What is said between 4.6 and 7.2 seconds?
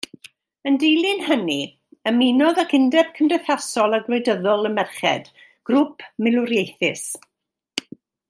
y Merched, grŵp milwriaethus.